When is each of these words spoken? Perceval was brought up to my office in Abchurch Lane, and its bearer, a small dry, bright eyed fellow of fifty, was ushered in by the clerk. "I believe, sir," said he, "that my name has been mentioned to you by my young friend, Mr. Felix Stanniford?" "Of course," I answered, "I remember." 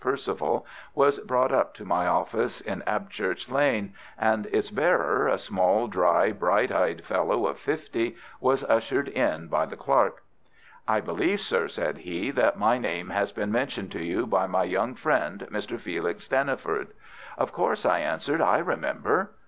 Perceval 0.03 0.65
was 0.95 1.19
brought 1.19 1.51
up 1.51 1.75
to 1.75 1.85
my 1.85 2.07
office 2.07 2.59
in 2.59 2.81
Abchurch 2.87 3.47
Lane, 3.51 3.93
and 4.17 4.47
its 4.47 4.71
bearer, 4.71 5.27
a 5.27 5.37
small 5.37 5.85
dry, 5.87 6.31
bright 6.31 6.71
eyed 6.71 7.05
fellow 7.05 7.45
of 7.45 7.59
fifty, 7.59 8.15
was 8.39 8.63
ushered 8.63 9.07
in 9.09 9.47
by 9.47 9.67
the 9.67 9.77
clerk. 9.77 10.23
"I 10.87 11.01
believe, 11.01 11.39
sir," 11.41 11.67
said 11.67 11.99
he, 11.99 12.31
"that 12.31 12.57
my 12.57 12.79
name 12.79 13.11
has 13.11 13.31
been 13.31 13.51
mentioned 13.51 13.91
to 13.91 14.03
you 14.03 14.25
by 14.25 14.47
my 14.47 14.63
young 14.63 14.95
friend, 14.95 15.47
Mr. 15.51 15.79
Felix 15.79 16.23
Stanniford?" 16.27 16.87
"Of 17.37 17.51
course," 17.51 17.85
I 17.85 17.99
answered, 17.99 18.41
"I 18.41 18.57
remember." 18.57 19.33